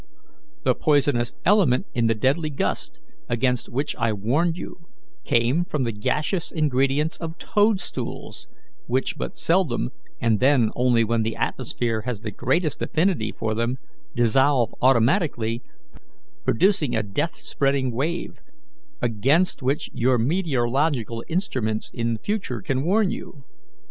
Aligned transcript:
The 0.63 0.73
poisonous 0.73 1.35
element 1.45 1.85
in 1.93 2.07
the 2.07 2.15
deadly 2.15 2.49
gust, 2.49 2.99
against 3.29 3.69
which 3.69 3.95
I 3.97 4.11
warned 4.11 4.57
you, 4.57 4.87
came 5.25 5.63
from 5.63 5.83
the 5.83 5.91
gaseous 5.91 6.51
ingredients 6.51 7.17
of 7.17 7.37
toadstools, 7.37 8.47
which 8.87 9.15
but 9.15 9.37
seldom, 9.37 9.91
and 10.19 10.39
then 10.39 10.71
only 10.75 11.03
when 11.03 11.21
the 11.21 11.35
atmosphere 11.35 12.01
has 12.01 12.21
the 12.21 12.31
greatest 12.31 12.81
affinity 12.81 13.31
for 13.31 13.53
them, 13.53 13.77
dissolve 14.15 14.73
automatically, 14.81 15.61
producing 16.45 16.95
a 16.95 17.03
death 17.03 17.35
spreading 17.35 17.91
wave, 17.91 18.39
against 19.03 19.61
which 19.61 19.91
your 19.93 20.17
meteorological 20.17 21.23
instruments 21.27 21.91
in 21.93 22.17
future 22.17 22.63
can 22.63 22.83
warn 22.83 23.11
you. 23.11 23.43